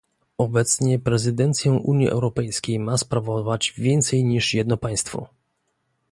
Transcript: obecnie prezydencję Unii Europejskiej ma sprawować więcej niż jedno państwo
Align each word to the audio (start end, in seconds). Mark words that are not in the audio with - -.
obecnie 0.37 0.99
prezydencję 0.99 1.71
Unii 1.71 2.09
Europejskiej 2.09 2.79
ma 2.79 2.97
sprawować 2.97 3.73
więcej 3.77 4.23
niż 4.23 4.53
jedno 4.53 4.77
państwo 4.77 5.27